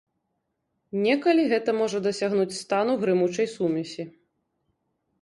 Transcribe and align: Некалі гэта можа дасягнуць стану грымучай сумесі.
Некалі 1.05 1.43
гэта 1.51 1.77
можа 1.81 2.03
дасягнуць 2.07 2.59
стану 2.63 2.99
грымучай 3.05 3.47
сумесі. 3.55 4.11